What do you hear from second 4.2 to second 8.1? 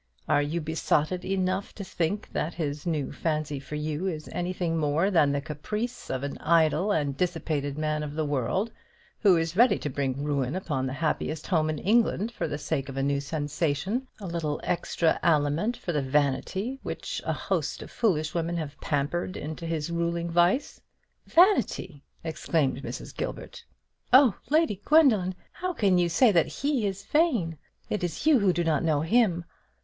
anything more than the caprice of an idle and dissipated man